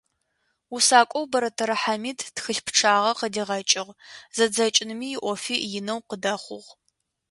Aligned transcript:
Усакӏоу 0.75 1.25
Бэрэтэрэ 1.31 1.75
Хьамид 1.81 2.19
тхылъ 2.35 2.61
пчъагъэ 2.65 3.11
къыдигъэкӏыгъ, 3.19 3.91
зэдзэкӏыным 4.35 4.99
иӏофи 5.11 5.55
инэу 5.77 5.99
къыдэхъугъ. 6.09 6.69